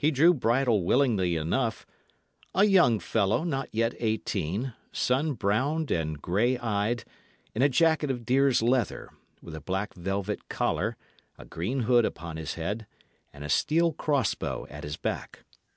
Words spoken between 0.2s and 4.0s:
bridle willingly enough a young fellow not yet